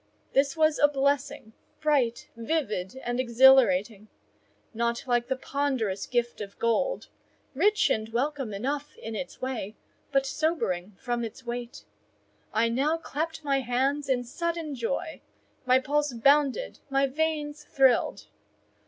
This 0.33 0.57
was 0.57 0.79
a 0.79 0.87
blessing, 0.87 1.53
bright, 1.79 2.27
vivid, 2.35 2.99
and 3.03 3.19
exhilarating;—not 3.19 5.03
like 5.05 5.27
the 5.27 5.35
ponderous 5.35 6.07
gift 6.07 6.41
of 6.41 6.57
gold: 6.57 7.09
rich 7.53 7.87
and 7.91 8.09
welcome 8.09 8.51
enough 8.51 8.97
in 8.97 9.15
its 9.15 9.43
way, 9.43 9.75
but 10.11 10.25
sobering 10.25 10.95
from 10.99 11.23
its 11.23 11.45
weight. 11.45 11.85
I 12.51 12.67
now 12.67 12.97
clapped 12.97 13.43
my 13.43 13.59
hands 13.59 14.09
in 14.09 14.23
sudden 14.23 14.73
joy—my 14.73 15.77
pulse 15.77 16.13
bounded, 16.13 16.79
my 16.89 17.05
veins 17.05 17.63
thrilled. 17.63 18.25